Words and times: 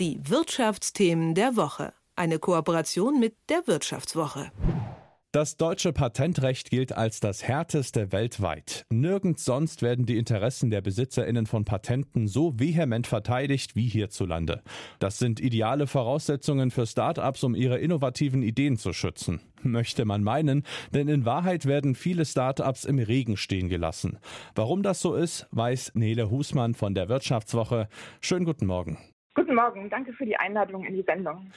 Die 0.00 0.18
Wirtschaftsthemen 0.22 1.34
der 1.34 1.56
Woche. 1.56 1.92
Eine 2.16 2.38
Kooperation 2.38 3.20
mit 3.20 3.34
der 3.50 3.66
Wirtschaftswoche. 3.66 4.50
Das 5.30 5.58
deutsche 5.58 5.92
Patentrecht 5.92 6.70
gilt 6.70 6.92
als 6.94 7.20
das 7.20 7.42
härteste 7.42 8.10
weltweit. 8.10 8.86
Nirgends 8.88 9.44
sonst 9.44 9.82
werden 9.82 10.06
die 10.06 10.16
Interessen 10.16 10.70
der 10.70 10.80
Besitzerinnen 10.80 11.44
von 11.44 11.66
Patenten 11.66 12.28
so 12.28 12.58
vehement 12.58 13.06
verteidigt 13.06 13.76
wie 13.76 13.88
hierzulande. 13.88 14.62
Das 15.00 15.18
sind 15.18 15.38
ideale 15.38 15.86
Voraussetzungen 15.86 16.70
für 16.70 16.86
Start-ups, 16.86 17.44
um 17.44 17.54
ihre 17.54 17.76
innovativen 17.76 18.42
Ideen 18.42 18.78
zu 18.78 18.94
schützen. 18.94 19.42
Möchte 19.62 20.06
man 20.06 20.22
meinen, 20.24 20.62
denn 20.94 21.08
in 21.08 21.26
Wahrheit 21.26 21.66
werden 21.66 21.94
viele 21.94 22.24
Start-ups 22.24 22.86
im 22.86 22.98
Regen 22.98 23.36
stehen 23.36 23.68
gelassen. 23.68 24.18
Warum 24.54 24.82
das 24.82 25.02
so 25.02 25.14
ist, 25.14 25.46
weiß 25.50 25.92
Nele 25.92 26.30
Husmann 26.30 26.72
von 26.72 26.94
der 26.94 27.10
Wirtschaftswoche. 27.10 27.86
Schönen 28.22 28.46
guten 28.46 28.64
Morgen. 28.64 28.96
Guten 29.34 29.54
Morgen, 29.54 29.88
danke 29.90 30.12
für 30.12 30.26
die 30.26 30.36
Einladung 30.36 30.84
in 30.84 30.94
die 30.94 31.02
Sendung. 31.02 31.50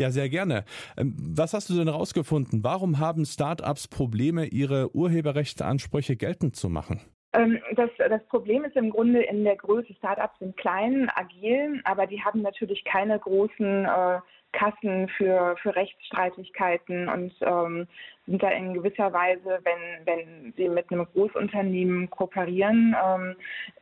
Ja, 0.00 0.10
sehr 0.10 0.28
gerne. 0.28 0.64
Ähm, 0.96 1.16
was 1.34 1.54
hast 1.54 1.70
du 1.70 1.74
denn 1.74 1.88
herausgefunden? 1.88 2.62
Warum 2.62 3.00
haben 3.00 3.24
Start-ups 3.24 3.88
Probleme, 3.88 4.46
ihre 4.46 4.94
Urheberrechtsansprüche 4.94 6.16
geltend 6.16 6.54
zu 6.54 6.68
machen? 6.68 7.00
Ähm, 7.32 7.58
das, 7.74 7.90
das 7.98 8.24
Problem 8.26 8.64
ist 8.64 8.76
im 8.76 8.90
Grunde 8.90 9.22
in 9.22 9.44
der 9.44 9.56
Größe. 9.56 9.92
Startups 9.94 10.38
sind 10.38 10.56
klein, 10.56 11.10
agil, 11.14 11.80
aber 11.84 12.06
die 12.06 12.22
haben 12.22 12.42
natürlich 12.42 12.84
keine 12.84 13.18
großen 13.18 13.84
äh, 13.84 14.20
Kassen 14.52 15.08
für, 15.16 15.56
für 15.62 15.74
Rechtsstreitigkeiten 15.74 17.08
und 17.08 17.32
ähm, 17.40 17.86
sind 18.26 18.42
da 18.42 18.50
in 18.50 18.74
gewisser 18.74 19.12
Weise, 19.12 19.60
wenn, 19.62 20.06
wenn 20.06 20.54
sie 20.56 20.68
mit 20.68 20.90
einem 20.90 21.06
Großunternehmen 21.12 22.08
kooperieren, 22.10 22.96
ähm, 23.04 23.36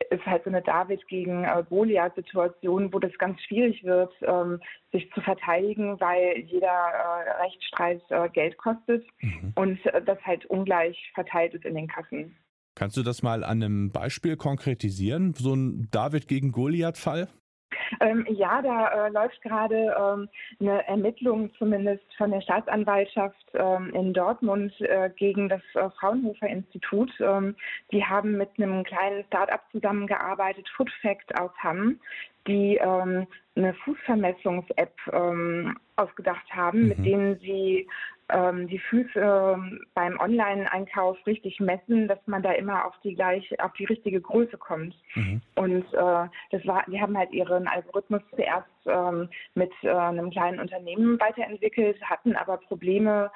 ist 0.09 0.25
halt 0.25 0.43
so 0.43 0.49
eine 0.49 0.61
David 0.61 1.07
gegen 1.07 1.43
äh, 1.43 1.63
Goliath-Situation, 1.69 2.93
wo 2.93 2.99
das 2.99 3.17
ganz 3.17 3.41
schwierig 3.43 3.83
wird, 3.83 4.13
ähm, 4.21 4.59
sich 4.91 5.09
zu 5.11 5.21
verteidigen, 5.21 5.99
weil 5.99 6.39
jeder 6.39 6.67
äh, 6.67 7.43
Rechtsstreit 7.43 8.01
äh, 8.09 8.29
Geld 8.29 8.57
kostet 8.57 9.05
mhm. 9.21 9.53
und 9.55 9.85
äh, 9.87 10.01
das 10.01 10.19
halt 10.23 10.45
ungleich 10.45 11.11
verteilt 11.13 11.53
ist 11.53 11.65
in 11.65 11.75
den 11.75 11.87
Kassen. 11.87 12.35
Kannst 12.75 12.95
du 12.95 13.03
das 13.03 13.23
mal 13.23 13.43
an 13.43 13.63
einem 13.63 13.91
Beispiel 13.91 14.37
konkretisieren? 14.37 15.33
So 15.33 15.55
ein 15.55 15.87
David 15.91 16.27
gegen 16.27 16.51
Goliath-Fall? 16.51 17.27
Ähm, 17.99 18.25
ja, 18.29 18.61
da 18.61 19.07
äh, 19.07 19.09
läuft 19.09 19.41
gerade 19.41 19.95
ähm, 19.97 20.29
eine 20.59 20.87
Ermittlung 20.87 21.51
zumindest 21.57 22.03
von 22.17 22.31
der 22.31 22.41
Staatsanwaltschaft 22.41 23.45
ähm, 23.53 23.93
in 23.93 24.13
Dortmund 24.13 24.73
äh, 24.81 25.09
gegen 25.15 25.49
das 25.49 25.61
äh, 25.75 25.89
Fraunhofer 25.99 26.47
Institut. 26.47 27.11
Ähm, 27.19 27.55
die 27.91 28.03
haben 28.03 28.37
mit 28.37 28.49
einem 28.57 28.83
kleinen 28.83 29.23
Start-up 29.25 29.63
zusammengearbeitet, 29.71 30.67
Food 30.75 30.91
Fact 31.01 31.39
aus 31.39 31.51
Hamm, 31.63 31.99
die 32.47 32.77
ähm, 32.77 33.27
eine 33.55 33.73
Fußvermessungs-App 33.73 34.93
ähm, 35.11 35.77
ausgedacht 35.95 36.49
haben, 36.51 36.83
mhm. 36.83 36.87
mit 36.89 37.05
denen 37.05 37.39
sie 37.39 37.87
ähm, 38.29 38.67
die 38.67 38.79
Füße 38.79 39.19
ähm, 39.19 39.85
beim 39.93 40.19
Online-Einkauf 40.19 41.17
richtig 41.25 41.59
messen, 41.59 42.07
dass 42.07 42.19
man 42.25 42.43
da 42.43 42.51
immer 42.51 42.85
auf 42.85 42.93
die 43.03 43.15
gleiche, 43.15 43.55
auf 43.63 43.73
die 43.73 43.85
richtige 43.85 44.21
Größe 44.21 44.57
kommt. 44.57 44.95
Mhm. 45.15 45.41
Und 45.55 45.85
äh, 45.93 46.27
das 46.51 46.65
war, 46.65 46.83
die 46.87 47.01
haben 47.01 47.17
halt 47.17 47.31
ihren 47.31 47.67
Algorithmus 47.67 48.21
zuerst 48.35 48.67
ähm, 48.85 49.29
mit 49.55 49.71
äh, 49.83 49.89
einem 49.89 50.29
kleinen 50.29 50.59
Unternehmen 50.59 51.19
weiterentwickelt, 51.19 52.01
hatten 52.03 52.35
aber 52.35 52.57
Probleme 52.57 53.31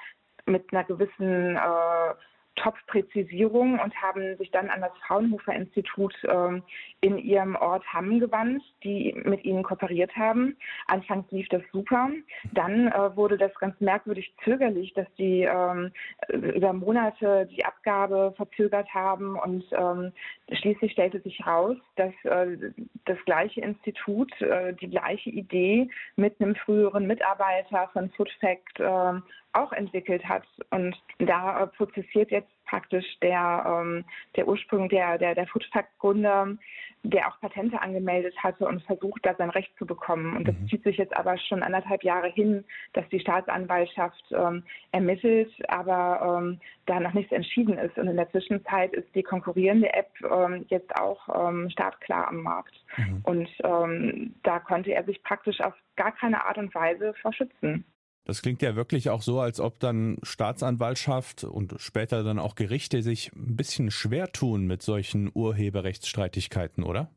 mit 0.45 0.71
einer 0.73 0.83
gewissen 0.83 1.55
äh, 1.55 2.13
Top-Präzisierung 2.55 3.80
und 3.80 3.95
haben 3.95 4.38
sich 4.38 4.52
dann 4.52 4.69
an 4.69 4.81
das 4.81 4.91
Fraunhofer 5.07 5.53
Institut 5.53 6.13
ähm, 6.27 6.63
in 6.99 7.17
ihrem 7.17 7.55
Ort 7.55 7.83
Hamm 7.94 8.19
gewandt, 8.19 8.63
die 8.83 9.13
mit 9.25 9.44
ihnen 9.45 9.63
kooperiert 9.63 10.16
haben. 10.16 10.57
Anfangs 10.88 11.29
lief 11.31 11.47
das 11.49 11.61
super. 11.72 12.09
Dann 12.53 12.88
äh, 12.88 13.16
wurde 13.16 13.38
das 13.38 13.53
ganz 13.55 13.79
merkwürdig 13.79 14.33
zögerlich, 14.44 14.94
dass 14.94 15.07
die 15.17 15.41
ähm, 15.41 15.91
über 16.29 16.73
Monate 16.73 17.47
die 17.47 17.63
Abgabe 17.66 18.34
verzögert 18.35 18.94
haben 18.94 19.38
und 19.39 19.63
ähm, 19.72 20.12
schließlich 20.51 20.91
stellte 20.91 21.22
sich 21.22 21.45
raus, 21.45 21.78
dass 21.95 22.13
äh, 22.23 22.57
das 23.06 23.18
gleiche 23.25 23.62
Institut 23.62 24.39
äh, 24.41 24.73
die 24.73 24.89
gleiche 24.89 25.29
Idee 25.29 25.89
mit 26.16 26.39
einem 26.39 26.56
früheren 26.56 27.07
Mitarbeiter 27.07 27.89
von 27.94 28.09
FoodFact 28.12 28.79
äh, 28.79 29.22
auch 29.53 29.72
entwickelt 29.73 30.23
hat. 30.28 30.44
Und 30.69 30.95
da 31.19 31.63
äh, 31.63 31.68
prozessiert 31.68 32.31
jetzt 32.31 32.41
praktisch 32.66 33.19
der, 33.22 33.66
ähm, 33.68 34.06
der 34.38 34.47
Ursprung 34.47 34.88
der, 34.88 35.18
der, 35.18 35.35
der 35.35 35.47
Foodfact-Gründer, 35.47 36.56
der 37.03 37.28
auch 37.28 37.40
Patente 37.41 37.81
angemeldet 37.81 38.35
hatte 38.41 38.66
und 38.66 38.84
versucht, 38.84 39.25
da 39.25 39.34
sein 39.35 39.50
Recht 39.50 39.75
zu 39.78 39.85
bekommen. 39.85 40.38
Und 40.38 40.47
das 40.47 40.56
mhm. 40.56 40.68
zieht 40.69 40.84
sich 40.84 40.97
jetzt 40.97 41.16
aber 41.16 41.38
schon 41.38 41.63
anderthalb 41.63 42.03
Jahre 42.03 42.30
hin, 42.30 42.63
dass 42.94 43.07
die 43.09 43.19
Staatsanwaltschaft 43.19 44.24
ähm, 44.31 44.63
ermittelt, 44.91 45.51
aber 45.68 46.40
ähm, 46.41 46.62
da 46.85 47.00
noch 47.00 47.13
nichts 47.13 47.31
entschieden 47.34 47.78
ist. 47.78 47.97
Und 47.97 48.07
in 48.07 48.16
der 48.18 48.30
Zwischenzeit 48.30 48.94
ist 48.94 49.13
die 49.16 49.24
konkurrierende 49.24 49.91
App 49.94 50.12
ähm, 50.24 50.66
jetzt 50.69 50.96
auch 50.96 51.50
ähm, 51.50 51.69
startklar 51.72 52.30
am 52.30 52.44
Markt. 52.44 52.75
Mhm. 52.97 53.22
Und 53.24 53.50
ähm, 53.63 54.35
da 54.44 54.59
konnte 54.59 54.94
er 54.94 55.03
sich 55.03 55.22
praktisch 55.24 55.59
auf 55.59 55.74
gar 55.97 56.12
keine 56.12 56.46
Art 56.46 56.57
und 56.57 56.74
Weise 56.74 57.13
verschützen. 57.16 57.84
Das 58.25 58.41
klingt 58.41 58.61
ja 58.61 58.75
wirklich 58.75 59.09
auch 59.09 59.21
so, 59.21 59.39
als 59.39 59.59
ob 59.59 59.79
dann 59.79 60.17
Staatsanwaltschaft 60.21 61.43
und 61.43 61.75
später 61.79 62.23
dann 62.23 62.39
auch 62.39 62.55
Gerichte 62.55 63.01
sich 63.01 63.31
ein 63.33 63.55
bisschen 63.55 63.89
schwer 63.89 64.31
tun 64.31 64.67
mit 64.67 64.81
solchen 64.81 65.31
Urheberrechtsstreitigkeiten, 65.33 66.83
oder? 66.83 67.09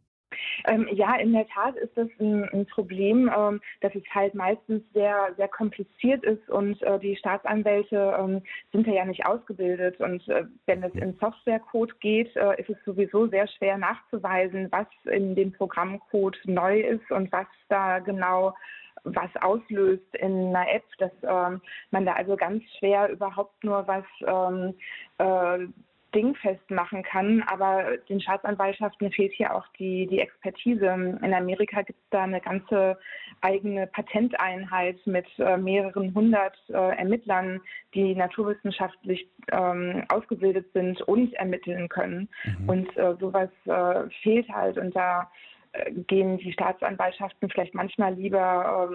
Ähm, 0.66 0.88
ja, 0.92 1.16
in 1.16 1.32
der 1.32 1.46
Tat 1.48 1.76
ist 1.76 1.96
das 1.96 2.08
ein, 2.18 2.48
ein 2.50 2.66
Problem, 2.66 3.30
ähm, 3.36 3.60
dass 3.80 3.94
es 3.94 4.02
halt 4.14 4.34
meistens 4.34 4.82
sehr, 4.92 5.34
sehr 5.36 5.48
kompliziert 5.48 6.24
ist 6.24 6.48
und 6.48 6.80
äh, 6.82 6.98
die 6.98 7.16
Staatsanwälte 7.16 8.16
ähm, 8.18 8.42
sind 8.72 8.86
ja 8.86 9.04
nicht 9.04 9.26
ausgebildet. 9.26 10.00
Und 10.00 10.26
äh, 10.28 10.44
wenn 10.66 10.82
es 10.82 10.94
in 10.94 11.16
Softwarecode 11.20 12.00
geht, 12.00 12.34
äh, 12.36 12.60
ist 12.60 12.70
es 12.70 12.76
sowieso 12.84 13.26
sehr 13.26 13.46
schwer 13.48 13.78
nachzuweisen, 13.78 14.68
was 14.70 14.86
in 15.04 15.34
dem 15.34 15.52
Programmcode 15.52 16.38
neu 16.44 16.80
ist 16.80 17.10
und 17.10 17.30
was 17.32 17.46
da 17.68 17.98
genau 17.98 18.54
was 19.04 19.30
auslöst 19.40 20.14
in 20.16 20.54
einer 20.54 20.68
App, 20.72 20.84
dass 20.98 21.12
ähm, 21.22 21.60
man 21.90 22.06
da 22.06 22.14
also 22.14 22.36
ganz 22.36 22.62
schwer 22.78 23.10
überhaupt 23.10 23.62
nur 23.62 23.86
was 23.86 24.04
ähm, 24.26 24.74
äh, 25.18 25.66
dingfest 26.14 26.70
machen 26.70 27.02
kann. 27.02 27.42
Aber 27.42 27.96
den 28.08 28.20
Staatsanwaltschaften 28.20 29.10
fehlt 29.10 29.32
hier 29.32 29.54
auch 29.54 29.66
die, 29.78 30.06
die 30.06 30.20
Expertise. 30.20 30.86
In 30.86 31.34
Amerika 31.34 31.82
gibt 31.82 31.98
es 31.98 32.10
da 32.10 32.22
eine 32.22 32.40
ganze 32.40 32.98
eigene 33.40 33.86
Patenteinheit 33.88 35.04
mit 35.06 35.26
äh, 35.38 35.56
mehreren 35.56 36.14
hundert 36.14 36.56
äh, 36.68 36.96
Ermittlern, 36.96 37.60
die 37.94 38.14
naturwissenschaftlich 38.14 39.28
ähm, 39.50 40.04
ausgebildet 40.08 40.66
sind 40.72 41.02
und 41.02 41.34
ermitteln 41.34 41.88
können. 41.88 42.28
Mhm. 42.44 42.68
Und 42.68 42.96
äh, 42.96 43.16
sowas 43.18 43.50
äh, 43.64 44.08
fehlt 44.22 44.48
halt. 44.48 44.78
Und 44.78 44.94
da 44.94 45.28
gehen 46.06 46.38
die 46.38 46.52
Staatsanwaltschaften 46.52 47.50
vielleicht 47.50 47.74
manchmal 47.74 48.14
lieber 48.14 48.88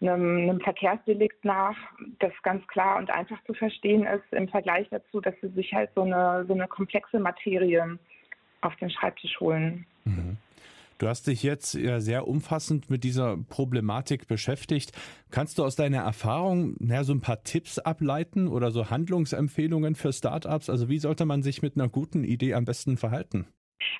ähm, 0.00 0.08
einem, 0.08 0.50
einem, 0.50 0.60
Verkehrsdelikt 0.60 1.44
nach, 1.44 1.76
das 2.18 2.32
ganz 2.42 2.66
klar 2.66 2.98
und 2.98 3.10
einfach 3.10 3.42
zu 3.44 3.54
verstehen 3.54 4.04
ist, 4.04 4.24
im 4.32 4.48
Vergleich 4.48 4.88
dazu, 4.90 5.20
dass 5.20 5.34
sie 5.40 5.48
sich 5.48 5.72
halt 5.72 5.90
so 5.94 6.02
eine, 6.02 6.44
so 6.46 6.54
eine 6.54 6.66
komplexe 6.66 7.20
Materie 7.20 7.98
auf 8.62 8.74
den 8.76 8.90
Schreibtisch 8.90 9.38
holen. 9.40 9.86
Mhm. 10.04 10.38
Du 10.98 11.08
hast 11.08 11.26
dich 11.26 11.42
jetzt 11.42 11.72
sehr 11.72 12.28
umfassend 12.28 12.88
mit 12.88 13.02
dieser 13.02 13.36
Problematik 13.36 14.28
beschäftigt. 14.28 14.92
Kannst 15.30 15.58
du 15.58 15.64
aus 15.64 15.74
deiner 15.74 16.02
Erfahrung 16.02 16.76
ja, 16.80 17.02
so 17.02 17.12
ein 17.12 17.20
paar 17.20 17.42
Tipps 17.42 17.80
ableiten 17.80 18.46
oder 18.46 18.70
so 18.70 18.90
Handlungsempfehlungen 18.90 19.96
für 19.96 20.12
Startups? 20.12 20.70
Also 20.70 20.88
wie 20.88 21.00
sollte 21.00 21.26
man 21.26 21.42
sich 21.42 21.62
mit 21.62 21.76
einer 21.76 21.88
guten 21.88 22.22
Idee 22.22 22.54
am 22.54 22.64
besten 22.64 22.96
verhalten? 22.96 23.46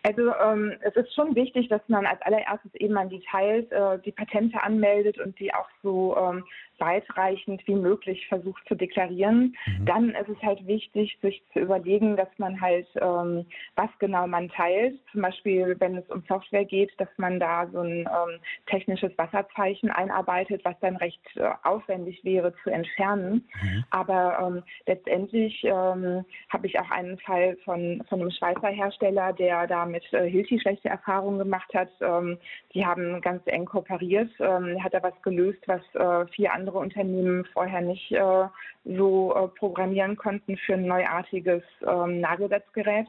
Also 0.03 0.33
ähm, 0.35 0.75
es 0.81 0.95
ist 0.97 1.15
schon 1.15 1.35
wichtig, 1.35 1.69
dass 1.69 1.83
man 1.89 2.07
als 2.07 2.21
allererstes 2.23 2.75
eben 2.75 2.97
an 2.97 3.09
Details 3.09 3.71
äh, 3.71 3.99
die 4.05 4.13
Patente 4.13 4.63
anmeldet 4.63 5.19
und 5.19 5.39
die 5.39 5.53
auch 5.55 5.69
so 5.83 6.17
ähm, 6.17 6.45
weitreichend 6.79 7.67
wie 7.67 7.75
möglich 7.75 8.27
versucht 8.29 8.67
zu 8.67 8.75
deklarieren. 8.75 9.57
Mhm. 9.67 9.87
Dann 9.87 10.11
ist 10.11 10.29
es 10.29 10.43
halt 10.43 10.67
wichtig, 10.67 11.17
sich 11.23 11.43
zu 11.53 11.61
überlegen, 11.61 12.17
dass 12.17 12.29
man 12.39 12.61
halt, 12.61 12.87
ähm, 13.01 13.47
was 13.77 13.91
genau 13.99 14.27
man 14.27 14.49
teilt. 14.49 14.99
Zum 15.13 15.23
Beispiel, 15.23 15.77
wenn 15.79 15.97
es 15.97 16.09
um 16.11 16.23
Software 16.29 16.65
geht, 16.65 16.93
dass 16.99 17.09
man 17.17 17.39
da 17.39 17.67
so 17.73 17.81
ein 17.81 18.01
ähm, 18.01 18.41
technisches 18.67 19.17
Wasserzeichen 19.17 19.91
einarbeitet, 19.91 20.65
was 20.65 20.79
dann 20.81 20.97
recht 20.97 21.21
äh, 21.37 21.49
aufwendig 21.63 22.25
wäre 22.25 22.53
zu 22.63 22.71
entfernen. 22.71 23.49
Mhm. 23.63 23.85
Aber 23.91 24.39
ähm, 24.41 24.63
letztendlich 24.87 25.63
ähm, 25.65 26.25
habe 26.49 26.67
ich 26.67 26.79
auch 26.79 26.91
einen 26.91 27.19
Fall 27.19 27.57
von, 27.65 28.03
von 28.09 28.21
einem 28.21 28.31
Schweizer 28.31 28.69
Hersteller, 28.69 29.33
der 29.33 29.67
da 29.67 29.84
mit 29.87 30.05
äh, 30.13 30.29
Hilti 30.29 30.61
schlechte 30.61 30.89
Erfahrungen 30.89 31.39
gemacht 31.39 31.73
hat. 31.75 31.91
Ähm, 32.01 32.39
die 32.73 32.85
haben 32.85 33.21
ganz 33.21 33.43
eng 33.47 33.65
kooperiert, 33.65 34.31
ähm, 34.41 34.83
hat 34.83 34.95
da 34.95 35.03
was 35.03 35.21
gelöst, 35.23 35.61
was 35.67 35.83
äh, 35.95 36.27
vier 36.33 36.53
andere 36.53 36.79
Unternehmen 36.79 37.45
vorher 37.53 37.81
nicht 37.81 38.13
äh, 38.13 38.47
so 38.85 39.35
äh, 39.35 39.49
programmieren 39.59 40.17
konnten 40.17 40.57
für 40.57 40.75
ein 40.75 40.87
neuartiges 40.87 41.63
ähm, 41.87 42.21
Nagelsetzgerät. 42.21 43.07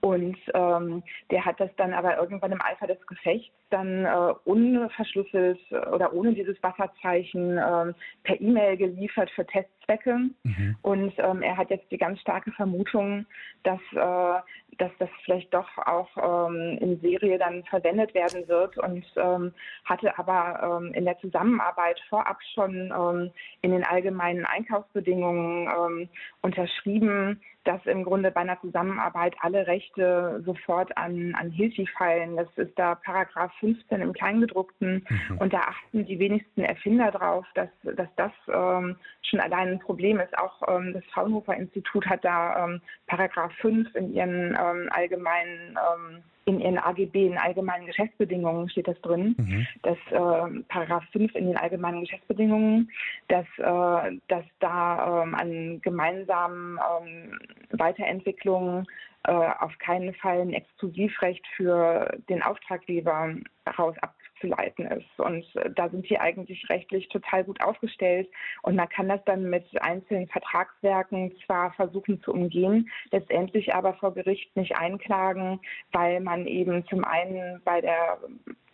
Und 0.00 0.38
ähm, 0.54 1.02
der 1.30 1.44
hat 1.44 1.60
das 1.60 1.70
dann 1.76 1.92
aber 1.92 2.16
irgendwann 2.18 2.52
im 2.52 2.62
Eifer 2.62 2.86
des 2.86 3.04
Gefechts 3.06 3.54
dann 3.68 4.04
äh, 4.04 4.34
unverschlüsselt 4.44 5.60
oder 5.92 6.12
ohne 6.14 6.32
dieses 6.32 6.60
Wasserzeichen 6.62 7.58
äh, 7.58 7.92
per 8.24 8.40
E-Mail 8.40 8.76
geliefert 8.76 9.30
für 9.30 9.46
Testzwecke. 9.90 10.30
Mhm. 10.42 10.76
Und 10.82 11.12
ähm, 11.18 11.42
er 11.42 11.56
hat 11.56 11.70
jetzt 11.70 11.90
die 11.90 11.98
ganz 11.98 12.20
starke 12.20 12.50
Vermutung, 12.52 13.26
dass, 13.62 13.80
äh, 13.92 14.40
dass 14.78 14.90
das 14.98 15.08
vielleicht 15.24 15.52
doch 15.52 15.68
auch 15.78 16.08
ähm, 16.48 16.78
in 16.80 17.00
Serie 17.00 17.38
dann 17.38 17.64
verwendet 17.64 18.14
werden 18.14 18.46
wird 18.48 18.78
und 18.78 19.04
ähm, 19.16 19.52
hatte 19.84 20.18
aber 20.18 20.80
ähm, 20.80 20.92
in 20.94 21.04
der 21.04 21.18
Zusammenarbeit 21.18 22.00
vorab 22.08 22.38
schon 22.54 22.92
ähm, 22.96 23.30
in 23.62 23.72
den 23.72 23.84
allgemeinen 23.84 24.44
Einkaufsbedingungen 24.44 25.68
ähm, 25.68 26.08
unterschrieben, 26.42 27.40
dass 27.64 27.84
im 27.84 28.04
Grunde 28.04 28.30
bei 28.30 28.40
einer 28.40 28.60
Zusammenarbeit 28.62 29.34
alle 29.40 29.66
Rechte 29.66 30.42
sofort 30.46 30.96
an, 30.96 31.34
an 31.34 31.50
Hilti 31.50 31.86
fallen. 31.86 32.36
Das 32.36 32.48
ist 32.56 32.78
da 32.78 32.94
Paragraph 32.94 33.52
15 33.60 34.00
im 34.00 34.14
Kleingedruckten. 34.14 35.06
Mhm. 35.06 35.38
Und 35.38 35.52
da 35.52 35.58
achten 35.58 36.06
die 36.06 36.18
wenigsten 36.18 36.62
Erfinder 36.62 37.10
drauf, 37.10 37.44
dass, 37.54 37.68
dass 37.82 38.08
das 38.16 38.32
schon 38.46 39.40
allein 39.40 39.68
ein 39.68 39.79
Problem 39.80 40.20
ist. 40.20 40.36
Auch 40.38 40.62
ähm, 40.68 40.92
das 40.92 41.04
Fraunhofer 41.12 41.56
Institut 41.56 42.06
hat 42.06 42.24
da 42.24 42.64
ähm, 42.64 42.80
Paragraph 43.06 43.52
5 43.60 43.94
in 43.94 44.14
ihren 44.14 44.56
ähm, 44.60 44.88
allgemeinen 44.90 45.76
ähm, 45.76 46.22
in 46.46 46.60
ihren 46.60 46.78
AGB, 46.78 47.26
in 47.26 47.38
allgemeinen 47.38 47.86
Geschäftsbedingungen 47.86 48.68
steht 48.70 48.88
das 48.88 49.00
drin, 49.02 49.36
mhm. 49.38 49.66
dass 49.82 49.98
äh, 50.10 50.62
Paragraph 50.68 51.04
5 51.12 51.34
in 51.34 51.46
den 51.46 51.56
allgemeinen 51.56 52.00
Geschäftsbedingungen, 52.00 52.90
dass, 53.28 53.46
äh, 53.58 54.16
dass 54.28 54.44
da 54.58 55.22
ähm, 55.22 55.34
an 55.34 55.80
gemeinsamen 55.82 56.78
ähm, 56.78 57.38
Weiterentwicklungen 57.70 58.86
äh, 59.24 59.32
auf 59.32 59.76
keinen 59.78 60.14
Fall 60.14 60.40
ein 60.40 60.52
Exklusivrecht 60.52 61.46
für 61.56 62.18
den 62.28 62.42
Auftraggeber 62.42 63.34
heraus 63.66 63.94
ab 64.00 64.14
abzuleiten 64.40 64.86
ist. 64.86 65.18
Und 65.18 65.44
äh, 65.56 65.70
da 65.74 65.88
sind 65.88 66.08
die 66.08 66.18
eigentlich 66.18 66.68
rechtlich 66.68 67.08
total 67.08 67.44
gut 67.44 67.62
aufgestellt. 67.62 68.28
Und 68.62 68.76
man 68.76 68.88
kann 68.88 69.08
das 69.08 69.22
dann 69.24 69.48
mit 69.48 69.64
einzelnen 69.82 70.28
Vertragswerken 70.28 71.32
zwar 71.44 71.72
versuchen 71.72 72.20
zu 72.22 72.32
umgehen, 72.32 72.90
letztendlich 73.10 73.74
aber 73.74 73.94
vor 73.94 74.14
Gericht 74.14 74.54
nicht 74.56 74.76
einklagen, 74.76 75.60
weil 75.92 76.20
man 76.20 76.46
eben 76.46 76.86
zum 76.86 77.04
einen 77.04 77.60
bei 77.64 77.80
der 77.80 78.18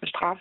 Straf 0.03 0.39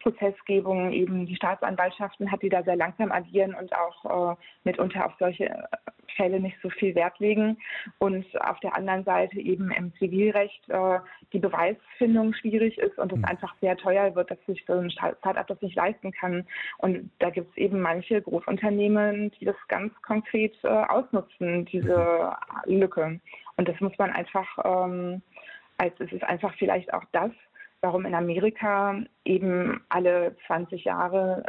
Prozessgebung 0.00 0.92
eben 0.92 1.26
die 1.26 1.34
Staatsanwaltschaften 1.34 2.30
hat, 2.30 2.40
die 2.42 2.48
da 2.48 2.62
sehr 2.62 2.76
langsam 2.76 3.10
agieren 3.10 3.54
und 3.56 3.72
auch 3.74 4.32
äh, 4.32 4.36
mitunter 4.62 5.04
auf 5.04 5.12
solche 5.18 5.68
Fälle 6.16 6.40
nicht 6.40 6.56
so 6.62 6.70
viel 6.70 6.94
Wert 6.94 7.18
legen. 7.18 7.58
Und 7.98 8.26
auf 8.40 8.60
der 8.60 8.76
anderen 8.76 9.04
Seite 9.04 9.38
eben 9.38 9.70
im 9.70 9.92
Zivilrecht 9.94 10.68
äh, 10.68 10.98
die 11.32 11.38
Beweisfindung 11.38 12.34
schwierig 12.34 12.78
ist 12.78 12.98
und 12.98 13.12
es 13.12 13.18
mhm. 13.18 13.24
einfach 13.24 13.54
sehr 13.60 13.76
teuer 13.76 14.14
wird, 14.14 14.30
dass 14.30 14.38
sich 14.46 14.64
so 14.66 14.74
ein 14.74 14.90
Startup 14.90 15.46
das 15.46 15.60
nicht 15.62 15.76
leisten 15.76 16.12
kann. 16.12 16.46
Und 16.78 17.10
da 17.18 17.30
gibt 17.30 17.50
es 17.50 17.56
eben 17.56 17.80
manche 17.80 18.22
Großunternehmen, 18.22 19.30
die 19.40 19.44
das 19.44 19.56
ganz 19.68 19.92
konkret 20.02 20.56
äh, 20.62 20.68
ausnutzen, 20.68 21.64
diese 21.66 22.32
mhm. 22.66 22.78
Lücke. 22.78 23.20
Und 23.56 23.68
das 23.68 23.80
muss 23.80 23.96
man 23.98 24.10
einfach, 24.10 24.46
ähm, 24.64 25.22
als 25.78 25.98
es 26.00 26.12
ist 26.12 26.24
einfach 26.24 26.54
vielleicht 26.58 26.92
auch 26.94 27.04
das, 27.12 27.32
warum 27.80 28.04
in 28.06 28.14
Amerika 28.14 29.00
eben 29.24 29.80
alle 29.88 30.36
20 30.46 30.84
Jahre 30.84 31.44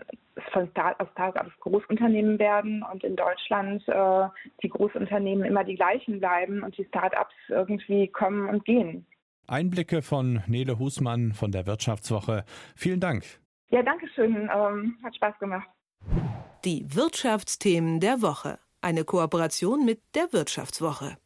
von 0.51 0.69
Start 0.71 0.99
auf 0.99 1.09
Startups 1.11 1.51
Großunternehmen 1.59 2.39
werden 2.39 2.83
und 2.91 3.03
in 3.03 3.15
Deutschland 3.15 3.87
äh, 3.87 4.27
die 4.63 4.69
Großunternehmen 4.69 5.45
immer 5.45 5.63
die 5.63 5.75
gleichen 5.75 6.19
bleiben 6.19 6.63
und 6.63 6.77
die 6.77 6.85
Startups 6.85 7.33
irgendwie 7.49 8.07
kommen 8.07 8.47
und 8.49 8.65
gehen. 8.65 9.05
Einblicke 9.47 10.01
von 10.01 10.43
Nele 10.47 10.77
Husmann 10.77 11.33
von 11.33 11.51
der 11.51 11.65
Wirtschaftswoche. 11.65 12.43
Vielen 12.75 12.99
Dank. 12.99 13.23
Ja, 13.69 13.81
danke 13.81 14.07
schön. 14.09 14.49
Ähm, 14.53 14.97
hat 15.03 15.15
Spaß 15.15 15.37
gemacht. 15.39 15.67
Die 16.65 16.85
Wirtschaftsthemen 16.93 17.99
der 17.99 18.21
Woche. 18.21 18.59
Eine 18.81 19.03
Kooperation 19.03 19.85
mit 19.85 20.01
der 20.15 20.31
Wirtschaftswoche. 20.31 21.17